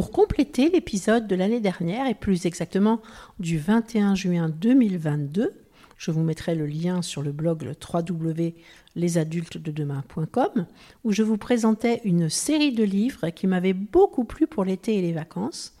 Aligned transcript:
Pour 0.00 0.12
compléter 0.12 0.70
l'épisode 0.70 1.26
de 1.26 1.36
l'année 1.36 1.60
dernière, 1.60 2.06
et 2.06 2.14
plus 2.14 2.46
exactement 2.46 3.02
du 3.38 3.58
21 3.58 4.14
juin 4.14 4.48
2022, 4.48 5.52
je 5.98 6.10
vous 6.10 6.22
mettrai 6.22 6.54
le 6.54 6.64
lien 6.64 7.02
sur 7.02 7.20
le 7.20 7.32
blog 7.32 7.64
le 7.64 7.74
www.lesadultesdedemain.com 7.74 10.66
où 11.04 11.12
je 11.12 11.22
vous 11.22 11.36
présentais 11.36 12.00
une 12.04 12.30
série 12.30 12.72
de 12.72 12.82
livres 12.82 13.28
qui 13.28 13.46
m'avaient 13.46 13.74
beaucoup 13.74 14.24
plu 14.24 14.46
pour 14.46 14.64
l'été 14.64 14.96
et 14.96 15.02
les 15.02 15.12
vacances. 15.12 15.74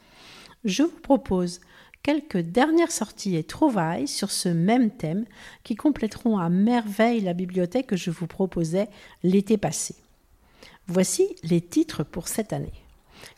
Je 0.66 0.82
vous 0.82 1.00
propose 1.00 1.62
quelques 2.02 2.40
dernières 2.40 2.92
sorties 2.92 3.36
et 3.36 3.44
trouvailles 3.44 4.06
sur 4.06 4.30
ce 4.30 4.50
même 4.50 4.90
thème 4.90 5.24
qui 5.64 5.76
compléteront 5.76 6.36
à 6.36 6.50
merveille 6.50 7.22
la 7.22 7.32
bibliothèque 7.32 7.86
que 7.86 7.96
je 7.96 8.10
vous 8.10 8.26
proposais 8.26 8.90
l'été 9.22 9.56
passé. 9.56 9.94
Voici 10.88 11.36
les 11.42 11.62
titres 11.62 12.04
pour 12.04 12.28
cette 12.28 12.52
année. 12.52 12.74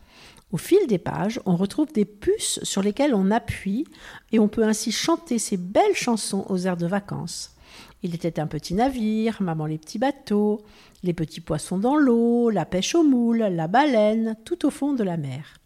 Au 0.50 0.56
fil 0.56 0.86
des 0.88 0.98
pages, 0.98 1.40
on 1.44 1.54
retrouve 1.54 1.92
des 1.92 2.04
puces 2.04 2.58
sur 2.64 2.82
lesquelles 2.82 3.14
on 3.14 3.30
appuie 3.30 3.84
et 4.32 4.40
on 4.40 4.48
peut 4.48 4.64
ainsi 4.64 4.90
chanter 4.90 5.38
ces 5.38 5.56
belles 5.56 5.94
chansons 5.94 6.46
aux 6.48 6.58
airs 6.58 6.76
de 6.76 6.86
vacances. 6.86 7.54
Il 8.02 8.14
était 8.14 8.40
un 8.40 8.46
petit 8.48 8.74
navire, 8.74 9.40
maman 9.40 9.66
les 9.66 9.78
petits 9.78 9.98
bateaux, 9.98 10.62
les 11.04 11.12
petits 11.12 11.40
poissons 11.40 11.78
dans 11.78 11.96
l'eau, 11.96 12.50
la 12.50 12.64
pêche 12.64 12.94
aux 12.96 13.04
moules, 13.04 13.38
la 13.38 13.68
baleine, 13.68 14.36
tout 14.44 14.66
au 14.66 14.70
fond 14.70 14.94
de 14.94 15.04
la 15.04 15.16
mer. 15.16 15.58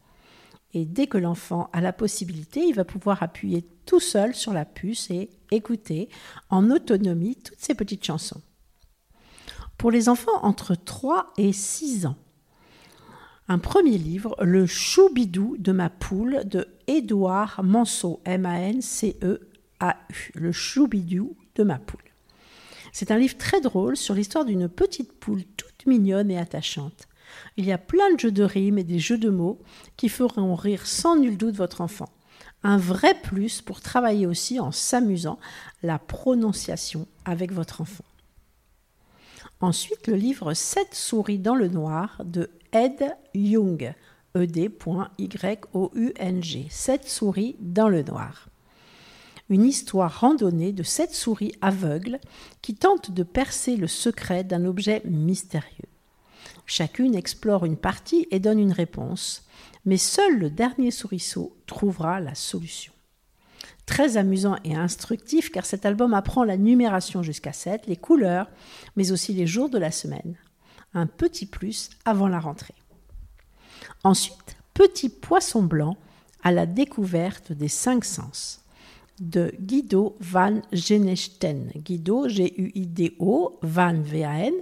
Et 0.73 0.85
dès 0.85 1.07
que 1.07 1.19
l'enfant 1.19 1.69
a 1.73 1.81
la 1.81 1.93
possibilité, 1.93 2.61
il 2.61 2.75
va 2.75 2.85
pouvoir 2.85 3.23
appuyer 3.23 3.67
tout 3.87 4.01
seul 4.01 4.35
sur 4.35 4.53
la 4.53 4.65
puce 4.65 5.11
et 5.11 5.31
écouter 5.51 6.09
en 6.49 6.71
autonomie 6.71 7.37
toutes 7.37 7.59
ces 7.59 7.75
petites 7.75 8.05
chansons. 8.05 8.41
Pour 9.77 9.91
les 9.91 10.09
enfants 10.09 10.39
entre 10.43 10.75
3 10.75 11.33
et 11.39 11.53
6 11.53 12.07
ans, 12.07 12.17
un 13.49 13.59
premier 13.59 13.99
livre, 13.99 14.37
Le 14.41 14.65
Choubidou 14.65 15.57
de 15.59 15.73
ma 15.73 15.91
poule 15.91 16.43
de 16.45 16.69
Édouard 16.87 17.63
Manceau, 17.65 18.21
M-A-N-C-E-A-U. 18.25 20.33
Le 20.35 20.53
Choubidou 20.53 21.37
de 21.57 21.65
ma 21.65 21.79
poule. 21.79 22.01
C'est 22.93 23.11
un 23.11 23.19
livre 23.19 23.37
très 23.39 23.61
drôle 23.61 23.97
sur 23.97 24.15
l'histoire 24.15 24.45
d'une 24.45 24.69
petite 24.69 25.13
poule 25.15 25.43
toute 25.57 25.87
mignonne 25.87 26.31
et 26.31 26.39
attachante. 26.39 27.09
Il 27.57 27.65
y 27.65 27.73
a 27.73 27.79
plein 27.79 28.13
de 28.15 28.21
jeux 28.21 28.33
de 28.33 28.45
rimes 28.45 28.79
et 28.79 28.85
des 28.85 28.99
jeux 28.99 29.19
de 29.19 29.31
mots 29.31 29.59
qui 29.97 30.09
feront 30.09 30.55
rire 30.55 30.87
sans 30.87 31.17
nul 31.17 31.37
doute 31.37 31.57
votre 31.57 31.81
enfant. 31.81 32.09
Un 32.63 32.77
vrai 32.77 33.15
plus 33.15 33.63
pour 33.63 33.81
travailler 33.81 34.27
aussi 34.27 34.61
en 34.61 34.71
s'amusant 34.73 35.39
la 35.83 35.99
prononciation 35.99 37.07
avec 37.25 37.53
votre 37.53 37.81
enfant. 37.81 38.05
Ensuite, 39.61 40.07
le 40.07 40.15
livre 40.15 40.55
7 40.55 40.95
souris 40.95 41.39
dans 41.39 41.55
le 41.55 41.69
noir 41.69 42.23
de 42.25 42.51
Ed 42.73 43.17
Young, 43.35 43.95
E-D.Y-O-U-N-G. 44.37 44.77
7 46.71 47.09
souris 47.09 47.57
dans 47.61 47.89
le 47.89 48.03
noir. 48.03 48.51
Une 49.51 49.65
histoire 49.65 50.21
randonnée 50.21 50.73
de 50.73 50.85
sept 50.85 51.13
souris 51.13 51.53
aveugles 51.61 52.21
qui 52.63 52.77
tentent 52.77 53.11
de 53.11 53.25
percer 53.25 53.77
le 53.77 53.89
secret 53.89 54.45
d'un 54.45 54.65
objet 54.65 55.03
mystérieux. 55.05 55.90
Chacune 56.71 57.17
explore 57.17 57.65
une 57.65 57.77
partie 57.77 58.29
et 58.31 58.39
donne 58.39 58.61
une 58.61 58.71
réponse, 58.71 59.45
mais 59.85 59.97
seul 59.97 60.39
le 60.39 60.51
dernier 60.51 60.93
souriceau 60.93 61.57
trouvera 61.67 62.21
la 62.21 62.37
solution. 62.37 62.93
Très 63.87 64.17
amusant 64.17 64.57
et 64.63 64.77
instructif 64.77 65.51
car 65.51 65.67
cet 65.67 65.85
album 65.85 66.15
apprend 66.15 66.45
la 66.45 66.57
numération 66.57 67.25
jusqu'à 67.25 67.53
7, 67.53 67.89
les 67.89 67.97
couleurs, 67.97 68.49
mais 68.95 69.11
aussi 69.11 69.33
les 69.33 69.49
jours 69.49 69.69
de 69.69 69.79
la 69.79 69.91
semaine. 69.91 70.37
Un 70.95 71.07
petit 71.07 71.47
plus 71.47 71.91
avant 72.05 72.29
la 72.29 72.39
rentrée. 72.39 72.77
Ensuite, 74.05 74.57
Petit 74.75 75.09
poisson 75.09 75.65
blanc 75.65 75.97
à 76.45 76.53
la 76.53 76.65
découverte 76.65 77.53
des 77.53 77.69
cinq 77.69 78.05
sens 78.05 78.65
de 79.19 79.53
Guido 79.61 80.17
van 80.21 80.63
Genechten. 80.73 81.73
Guido, 81.77 82.29
G-U-I-D-O, 82.29 83.59
Van 83.61 84.01
V-A-N, 84.01 84.55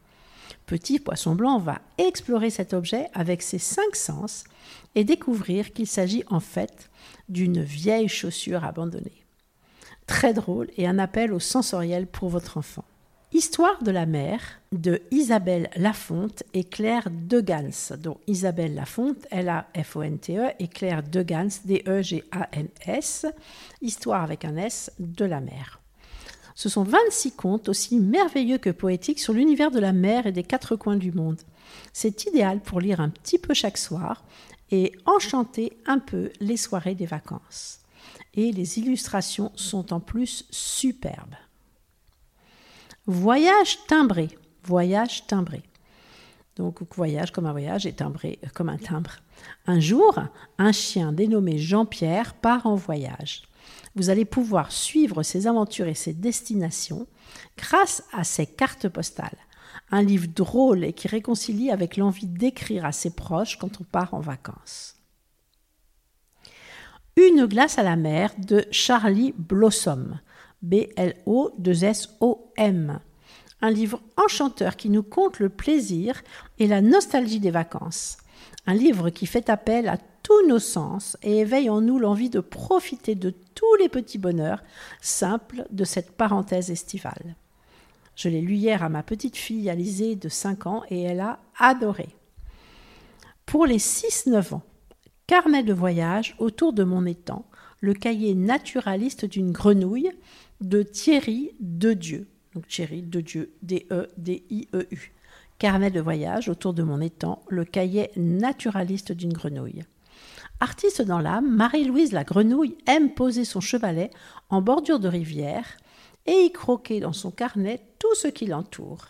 Petit 0.66 1.00
poisson 1.00 1.36
blanc 1.36 1.60
va 1.60 1.81
explorer 1.98 2.50
cet 2.50 2.74
objet 2.74 3.08
avec 3.14 3.42
ses 3.42 3.60
cinq 3.60 3.96
sens 3.96 4.46
et 4.96 5.04
découvrir 5.04 5.74
qu'il 5.74 5.88
s'agit 5.88 6.24
en 6.30 6.40
fait 6.40 6.90
d'une 7.30 7.62
vieille 7.62 8.08
chaussure 8.08 8.64
abandonnée. 8.64 9.24
Très 10.08 10.34
drôle 10.34 10.70
et 10.78 10.88
un 10.88 11.00
appel 11.00 11.34
au 11.34 11.40
sensoriel 11.40 12.08
pour 12.08 12.30
votre 12.30 12.58
enfant. 12.58 12.86
Histoire 13.35 13.81
de 13.81 13.89
la 13.89 14.06
mer 14.06 14.39
de 14.71 15.01
Isabelle 15.09 15.71
Lafonte 15.75 16.44
et 16.53 16.63
Claire 16.63 17.07
Degans. 17.09 17.97
Donc 17.97 18.19
Isabelle 18.27 18.75
Lafonte, 18.75 19.25
L-A-F-O-N-T-E, 19.31 20.51
et 20.59 20.68
Claire 20.68 21.01
Degans, 21.01 21.50
D-E-G-A-N-S. 21.65 23.25
Histoire 23.81 24.21
avec 24.21 24.45
un 24.45 24.56
S 24.56 24.91
de 25.00 25.25
la 25.25 25.41
mer. 25.41 25.81
Ce 26.53 26.69
sont 26.69 26.83
26 26.83 27.31
contes 27.31 27.69
aussi 27.69 28.00
merveilleux 28.00 28.59
que 28.59 28.69
poétiques 28.69 29.19
sur 29.19 29.33
l'univers 29.33 29.71
de 29.71 29.79
la 29.79 29.94
mer 29.94 30.27
et 30.27 30.31
des 30.31 30.44
quatre 30.44 30.75
coins 30.75 30.97
du 30.97 31.12
monde. 31.12 31.41
C'est 31.91 32.25
idéal 32.25 32.59
pour 32.59 32.81
lire 32.81 33.00
un 33.00 33.09
petit 33.09 33.39
peu 33.39 33.56
chaque 33.56 33.79
soir 33.79 34.24
et 34.69 34.91
enchanter 35.07 35.75
un 35.88 35.97
peu 35.97 36.29
les 36.39 36.57
soirées 36.57 36.94
des 36.94 37.07
vacances. 37.07 37.79
Et 38.36 38.51
les 38.51 38.77
illustrations 38.77 39.51
sont 39.56 39.91
en 39.91 40.00
plus 40.00 40.45
superbes. 40.51 41.33
Voyage 43.05 43.85
timbré. 43.88 44.29
Voyage 44.63 45.27
timbré. 45.27 45.61
Donc 46.55 46.79
voyage 46.95 47.31
comme 47.31 47.47
un 47.47 47.51
voyage 47.51 47.85
et 47.85 47.91
timbré 47.91 48.39
comme 48.53 48.69
un 48.69 48.77
timbre. 48.77 49.17
Un 49.67 49.81
jour, 49.81 50.19
un 50.57 50.71
chien 50.71 51.11
dénommé 51.11 51.57
Jean-Pierre 51.57 52.33
part 52.35 52.65
en 52.65 52.75
voyage. 52.75 53.44
Vous 53.95 54.09
allez 54.09 54.23
pouvoir 54.23 54.71
suivre 54.71 55.21
ses 55.21 55.47
aventures 55.47 55.88
et 55.88 55.95
ses 55.95 56.13
destinations 56.13 57.07
grâce 57.57 58.03
à 58.13 58.23
ses 58.23 58.45
cartes 58.45 58.88
postales. 58.88 59.38
Un 59.91 60.01
livre 60.01 60.27
drôle 60.33 60.85
et 60.85 60.94
qui 60.94 61.09
réconcilie 61.09 61.71
avec 61.71 61.97
l'envie 61.97 62.27
d'écrire 62.27 62.85
à 62.85 62.94
ses 62.94 63.13
proches 63.13 63.57
quand 63.57 63.81
on 63.81 63.83
part 63.83 64.13
en 64.13 64.21
vacances. 64.21 64.95
Une 67.17 67.47
glace 67.47 67.77
à 67.77 67.83
la 67.83 67.97
mer 67.97 68.31
de 68.38 68.63
Charlie 68.71 69.33
Blossom. 69.38 70.19
B-L-O-2-S-O-M. 70.61 72.43
Un 72.57 73.71
livre 73.71 74.01
enchanteur 74.17 74.75
qui 74.75 74.89
nous 74.89 75.03
conte 75.03 75.39
le 75.39 75.50
plaisir 75.50 76.21
et 76.59 76.67
la 76.67 76.81
nostalgie 76.81 77.39
des 77.39 77.51
vacances. 77.51 78.17
Un 78.65 78.73
livre 78.73 79.09
qui 79.09 79.25
fait 79.25 79.50
appel 79.50 79.88
à 79.88 79.97
tous 80.23 80.47
nos 80.47 80.59
sens 80.59 81.17
et 81.21 81.39
éveille 81.39 81.69
en 81.69 81.81
nous 81.81 82.00
l'envie 82.00 82.29
de 82.29 82.39
profiter 82.39 83.15
de 83.15 83.33
tous 83.55 83.75
les 83.79 83.89
petits 83.89 84.17
bonheurs 84.17 84.63
simples 85.01 85.65
de 85.69 85.83
cette 85.83 86.11
parenthèse 86.11 86.71
estivale. 86.71 87.35
Je 88.15 88.29
l'ai 88.29 88.41
lu 88.41 88.55
hier 88.55 88.83
à 88.83 88.89
ma 88.89 89.03
petite 89.03 89.38
fille 89.38 89.69
Alizée 89.69 90.15
de 90.15 90.29
5 90.29 90.67
ans 90.67 90.83
et 90.89 91.01
elle 91.01 91.19
a 91.19 91.39
adoré. 91.57 92.09
Pour 93.45 93.65
les 93.65 93.79
6-9 93.79 94.55
ans, 94.55 94.63
carnet 95.27 95.63
de 95.63 95.73
voyage 95.73 96.35
autour 96.38 96.73
de 96.73 96.83
mon 96.83 97.05
étang, 97.05 97.45
le 97.81 97.94
cahier 97.94 98.33
naturaliste 98.33 99.25
d'une 99.25 99.51
grenouille 99.51 100.11
de 100.61 100.83
Thierry 100.83 101.51
Dedieu. 101.59 102.27
Donc 102.53 102.67
Thierry 102.67 103.01
Dedieu, 103.01 103.53
D-E-D-I-E-U. 103.61 105.13
Carnet 105.59 105.91
de 105.91 106.01
voyage 106.01 106.50
autour 106.50 106.73
de 106.73 106.83
mon 106.83 107.01
étang, 107.01 107.41
le 107.47 107.65
cahier 107.65 108.11
naturaliste 108.15 109.11
d'une 109.11 109.33
grenouille. 109.33 109.83
Artiste 110.59 111.01
dans 111.01 111.19
l'âme, 111.19 111.50
Marie-Louise 111.55 112.11
la 112.11 112.23
grenouille 112.23 112.77
aime 112.88 113.13
poser 113.13 113.45
son 113.45 113.59
chevalet 113.59 114.11
en 114.50 114.61
bordure 114.61 115.00
de 115.00 115.07
rivière 115.07 115.77
et 116.25 116.45
y 116.45 116.51
croquer 116.51 117.00
dans 117.00 117.13
son 117.13 117.31
carnet 117.31 117.81
tout 118.00 118.13
ce 118.15 118.27
qui 118.27 118.45
l'entoure. 118.45 119.09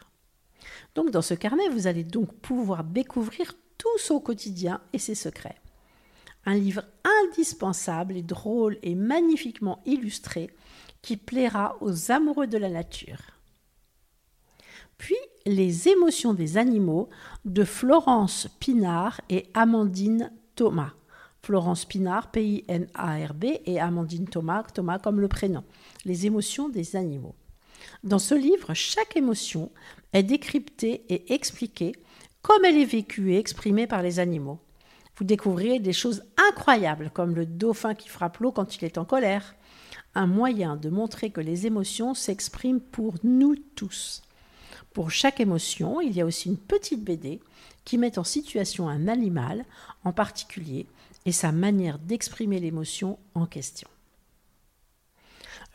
Donc 0.95 1.11
dans 1.11 1.21
ce 1.21 1.33
carnet, 1.33 1.69
vous 1.69 1.87
allez 1.87 2.03
donc 2.03 2.33
pouvoir 2.33 2.83
découvrir 2.83 3.53
tout 3.77 3.97
son 3.97 4.19
quotidien 4.19 4.79
et 4.93 4.99
ses 4.99 5.15
secrets. 5.15 5.57
Un 6.45 6.55
livre 6.55 6.83
indispensable 7.25 8.17
et 8.17 8.21
drôle 8.21 8.77
et 8.83 8.95
magnifiquement 8.95 9.81
illustré 9.85 10.49
qui 11.01 11.17
plaira 11.17 11.77
aux 11.81 12.11
amoureux 12.11 12.47
de 12.47 12.57
la 12.57 12.69
nature. 12.69 13.32
Puis 14.97 15.15
Les 15.45 15.89
émotions 15.89 16.33
des 16.33 16.57
animaux 16.57 17.09
de 17.43 17.63
Florence 17.63 18.47
Pinard 18.59 19.19
et 19.29 19.47
Amandine 19.53 20.31
Thomas. 20.55 20.93
Florence 21.41 21.83
Pinard, 21.83 22.31
P-I-N-A-R-B, 22.31 23.45
et 23.65 23.79
Amandine 23.81 24.29
Thomas, 24.29 24.63
Thomas 24.73 24.99
comme 24.99 25.19
le 25.19 25.27
prénom. 25.27 25.65
Les 26.05 26.25
émotions 26.25 26.69
des 26.69 26.95
animaux. 26.95 27.35
Dans 28.03 28.19
ce 28.19 28.33
livre, 28.33 28.73
chaque 28.73 29.17
émotion 29.17 29.69
est 30.13 30.23
décryptée 30.23 31.03
et 31.09 31.33
expliquée 31.33 31.93
comme 32.41 32.63
elle 32.63 32.77
est 32.77 32.85
vécue 32.85 33.33
et 33.33 33.39
exprimée 33.39 33.87
par 33.87 34.01
les 34.01 34.19
animaux. 34.19 34.59
Vous 35.17 35.25
découvrirez 35.25 35.79
des 35.79 35.93
choses 35.93 36.23
incroyables 36.49 37.11
comme 37.13 37.35
le 37.35 37.45
dauphin 37.45 37.93
qui 37.93 38.09
frappe 38.09 38.37
l'eau 38.37 38.51
quand 38.51 38.77
il 38.77 38.85
est 38.85 38.97
en 38.97 39.05
colère, 39.05 39.55
un 40.15 40.27
moyen 40.27 40.75
de 40.75 40.89
montrer 40.89 41.29
que 41.29 41.41
les 41.41 41.67
émotions 41.67 42.13
s'expriment 42.13 42.79
pour 42.79 43.15
nous 43.23 43.55
tous. 43.75 44.21
Pour 44.93 45.09
chaque 45.09 45.39
émotion, 45.39 46.01
il 46.01 46.11
y 46.11 46.21
a 46.21 46.25
aussi 46.25 46.49
une 46.49 46.57
petite 46.57 47.03
BD 47.03 47.39
qui 47.83 47.97
met 47.97 48.19
en 48.19 48.23
situation 48.23 48.87
un 48.87 49.07
animal 49.07 49.65
en 50.03 50.13
particulier 50.13 50.85
et 51.25 51.31
sa 51.31 51.51
manière 51.51 51.99
d'exprimer 51.99 52.59
l'émotion 52.59 53.17
en 53.33 53.45
question. 53.45 53.87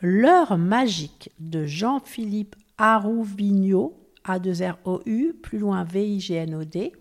L'heure 0.01 0.57
magique 0.57 1.31
de 1.39 1.65
Jean-Philippe 1.65 2.55
Arouvigno, 2.77 3.99
A2ROU, 4.25 5.33
plus 5.33 5.59
loin 5.59 5.83
V-I-G-N-O-D, 5.83 6.93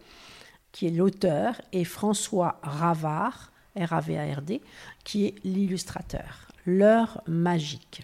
qui 0.73 0.87
est 0.87 0.91
l'auteur, 0.91 1.61
et 1.73 1.85
François 1.85 2.59
Ravard, 2.63 3.53
R-A-V-A-R-D, 3.77 4.61
qui 5.05 5.27
est 5.27 5.35
l'illustrateur. 5.45 6.49
L'heure 6.67 7.23
magique. 7.29 8.03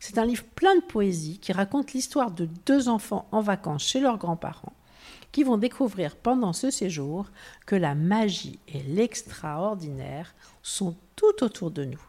C'est 0.00 0.18
un 0.18 0.24
livre 0.24 0.44
plein 0.54 0.76
de 0.76 0.82
poésie 0.82 1.38
qui 1.38 1.52
raconte 1.52 1.92
l'histoire 1.92 2.30
de 2.30 2.48
deux 2.66 2.88
enfants 2.88 3.28
en 3.32 3.40
vacances 3.40 3.84
chez 3.84 4.00
leurs 4.00 4.18
grands-parents 4.18 4.74
qui 5.32 5.42
vont 5.42 5.58
découvrir 5.58 6.16
pendant 6.16 6.52
ce 6.52 6.70
séjour 6.70 7.30
que 7.66 7.76
la 7.76 7.94
magie 7.94 8.58
et 8.68 8.82
l'extraordinaire 8.82 10.34
sont 10.62 10.96
tout 11.14 11.44
autour 11.44 11.70
de 11.70 11.84
nous. 11.84 12.00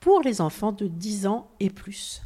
Pour 0.00 0.22
les 0.22 0.40
enfants 0.40 0.72
de 0.72 0.86
10 0.86 1.26
ans 1.26 1.50
et 1.60 1.70
plus. 1.70 2.22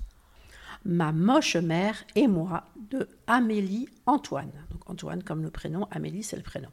Ma 0.85 1.11
moche 1.11 1.57
mère 1.57 2.05
et 2.15 2.29
moi 2.29 2.65
de 2.91 3.09
Amélie 3.27 3.89
Antoine. 4.07 4.53
Donc 4.71 4.89
Antoine 4.89 5.23
comme 5.25 5.43
le 5.43 5.51
prénom, 5.51 5.89
Amélie 5.91 6.23
c'est 6.23 6.37
le 6.37 6.43
prénom. 6.43 6.71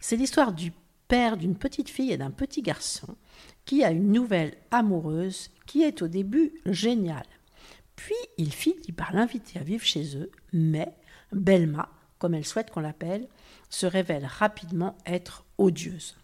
C'est 0.00 0.16
l'histoire 0.16 0.52
du 0.52 0.72
père 1.06 1.36
d'une 1.36 1.56
petite 1.56 1.90
fille 1.90 2.12
et 2.12 2.16
d'un 2.16 2.30
petit 2.30 2.62
garçon 2.62 3.14
qui 3.66 3.84
a 3.84 3.90
une 3.90 4.10
nouvelle 4.10 4.54
amoureuse 4.70 5.50
qui 5.66 5.82
est 5.82 6.02
au 6.02 6.08
début 6.08 6.54
géniale. 6.64 7.26
Puis 7.96 8.14
il 8.38 8.52
finit 8.52 8.92
par 8.92 9.12
l'inviter 9.12 9.58
à 9.58 9.62
vivre 9.62 9.84
chez 9.84 10.16
eux, 10.16 10.30
mais 10.52 10.92
Belma, 11.32 11.88
comme 12.18 12.34
elle 12.34 12.44
souhaite 12.44 12.70
qu'on 12.70 12.80
l'appelle, 12.80 13.26
se 13.70 13.86
révèle 13.86 14.26
rapidement 14.26 14.96
être 15.06 15.44
odieuse. 15.58 16.16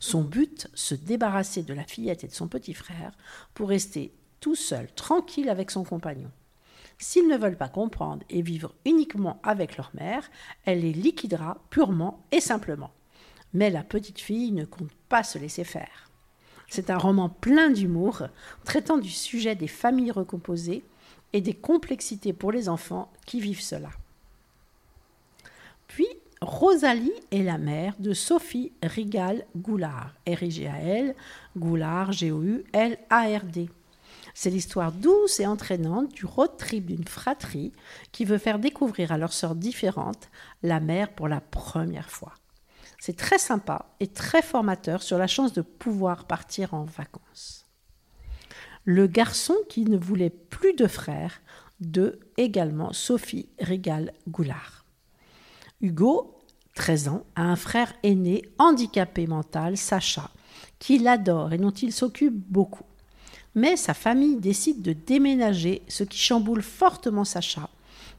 Son 0.00 0.22
but, 0.22 0.68
se 0.74 0.94
débarrasser 0.94 1.62
de 1.62 1.74
la 1.74 1.84
fillette 1.84 2.24
et 2.24 2.28
de 2.28 2.32
son 2.32 2.48
petit 2.48 2.74
frère 2.74 3.12
pour 3.54 3.68
rester 3.68 4.12
tout 4.40 4.54
seul, 4.54 4.92
tranquille 4.94 5.48
avec 5.48 5.70
son 5.70 5.84
compagnon. 5.84 6.30
S'ils 6.98 7.28
ne 7.28 7.36
veulent 7.36 7.56
pas 7.56 7.68
comprendre 7.68 8.24
et 8.28 8.42
vivre 8.42 8.74
uniquement 8.84 9.40
avec 9.42 9.76
leur 9.76 9.90
mère, 9.94 10.28
elle 10.64 10.80
les 10.80 10.92
liquidera 10.92 11.58
purement 11.70 12.24
et 12.32 12.40
simplement. 12.40 12.90
Mais 13.54 13.70
la 13.70 13.82
petite 13.82 14.18
fille 14.20 14.52
ne 14.52 14.64
compte 14.64 14.92
pas 15.08 15.22
se 15.22 15.38
laisser 15.38 15.64
faire. 15.64 16.10
C'est 16.68 16.90
un 16.90 16.98
roman 16.98 17.28
plein 17.28 17.70
d'humour, 17.70 18.24
traitant 18.64 18.98
du 18.98 19.10
sujet 19.10 19.54
des 19.54 19.68
familles 19.68 20.10
recomposées 20.10 20.84
et 21.32 21.40
des 21.40 21.54
complexités 21.54 22.32
pour 22.32 22.52
les 22.52 22.68
enfants 22.68 23.10
qui 23.26 23.40
vivent 23.40 23.62
cela. 23.62 23.90
Puis, 25.86 26.08
Rosalie 26.40 27.12
est 27.32 27.42
la 27.42 27.58
mère 27.58 27.94
de 27.98 28.12
Sophie 28.12 28.72
Rigal 28.82 29.44
Goulard, 29.56 30.14
R-I-G-A-L, 30.26 31.14
Goulard, 31.56 32.12
G-O-U-L-A-R-D. 32.12 33.68
C'est 34.34 34.50
l'histoire 34.50 34.92
douce 34.92 35.40
et 35.40 35.46
entraînante 35.46 36.12
du 36.14 36.24
road 36.24 36.56
trip 36.56 36.86
d'une 36.86 37.08
fratrie 37.08 37.72
qui 38.12 38.24
veut 38.24 38.38
faire 38.38 38.60
découvrir 38.60 39.10
à 39.10 39.18
leurs 39.18 39.32
sœurs 39.32 39.56
différentes 39.56 40.28
la 40.62 40.78
mer 40.78 41.12
pour 41.12 41.26
la 41.26 41.40
première 41.40 42.08
fois. 42.08 42.34
C'est 43.00 43.16
très 43.16 43.38
sympa 43.38 43.86
et 43.98 44.06
très 44.06 44.42
formateur 44.42 45.02
sur 45.02 45.18
la 45.18 45.26
chance 45.26 45.52
de 45.52 45.62
pouvoir 45.62 46.24
partir 46.26 46.74
en 46.74 46.84
vacances. 46.84 47.67
Le 48.90 49.06
garçon 49.06 49.54
qui 49.68 49.84
ne 49.84 49.98
voulait 49.98 50.30
plus 50.30 50.72
de 50.72 50.86
frères 50.86 51.42
de 51.80 52.18
également 52.38 52.94
Sophie 52.94 53.46
Rigal 53.60 54.14
Goulard. 54.28 54.86
Hugo, 55.82 56.38
13 56.74 57.08
ans, 57.08 57.26
a 57.36 57.42
un 57.42 57.56
frère 57.56 57.92
aîné 58.02 58.40
handicapé 58.56 59.26
mental, 59.26 59.76
Sacha, 59.76 60.30
qu'il 60.78 61.06
adore 61.06 61.52
et 61.52 61.58
dont 61.58 61.70
il 61.70 61.92
s'occupe 61.92 62.32
beaucoup. 62.32 62.86
Mais 63.54 63.76
sa 63.76 63.92
famille 63.92 64.36
décide 64.36 64.80
de 64.80 64.94
déménager, 64.94 65.82
ce 65.88 66.02
qui 66.02 66.18
chamboule 66.18 66.62
fortement 66.62 67.26
Sacha, 67.26 67.68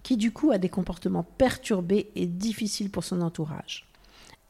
qui 0.03 0.17
du 0.17 0.31
coup 0.31 0.51
a 0.51 0.59
des 0.59 0.69
comportements 0.69 1.25
perturbés 1.39 2.11
et 2.15 2.27
difficiles 2.27 2.91
pour 2.91 3.03
son 3.03 3.21
entourage. 3.21 3.87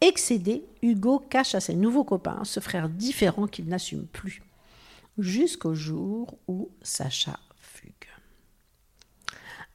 Excédé, 0.02 0.66
Hugo 0.82 1.20
cache 1.30 1.56
à 1.56 1.62
ses 1.62 1.76
nouveaux 1.76 2.04
copains 2.04 2.44
ce 2.44 2.60
frère 2.60 2.90
différent 2.90 3.48
qu'il 3.48 3.70
n'assume 3.70 4.06
plus. 4.06 4.42
Jusqu'au 5.20 5.74
jour 5.74 6.38
où 6.48 6.70
Sacha 6.82 7.38
fugue. 7.58 8.08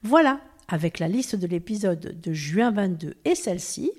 Voilà, 0.02 0.40
avec 0.68 0.98
la 0.98 1.08
liste 1.08 1.36
de 1.36 1.46
l'épisode 1.46 2.18
de 2.18 2.32
juin 2.32 2.70
22 2.70 3.14
et 3.26 3.34
celle-ci, 3.34 3.92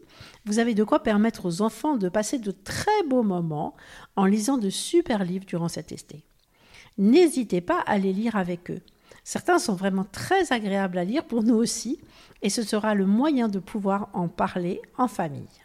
vous 0.45 0.57
avez 0.57 0.73
de 0.73 0.83
quoi 0.83 1.03
permettre 1.03 1.45
aux 1.45 1.61
enfants 1.61 1.97
de 1.97 2.09
passer 2.09 2.39
de 2.39 2.49
très 2.49 3.03
beaux 3.07 3.21
moments 3.21 3.75
en 4.15 4.25
lisant 4.25 4.57
de 4.57 4.71
super 4.71 5.23
livres 5.23 5.45
durant 5.45 5.67
cet 5.67 5.91
été. 5.91 6.23
N'hésitez 6.97 7.61
pas 7.61 7.79
à 7.81 7.99
les 7.99 8.13
lire 8.13 8.35
avec 8.35 8.71
eux. 8.71 8.81
Certains 9.23 9.59
sont 9.59 9.75
vraiment 9.75 10.05
très 10.05 10.51
agréables 10.51 10.97
à 10.97 11.03
lire 11.03 11.25
pour 11.25 11.43
nous 11.43 11.55
aussi, 11.55 11.99
et 12.41 12.49
ce 12.49 12.63
sera 12.63 12.95
le 12.95 13.05
moyen 13.05 13.49
de 13.49 13.59
pouvoir 13.59 14.09
en 14.13 14.29
parler 14.29 14.81
en 14.97 15.07
famille. 15.07 15.64